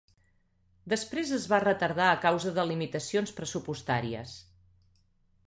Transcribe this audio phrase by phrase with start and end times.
[0.93, 4.35] Després es va retardar a causa de limitacions pressupostàries.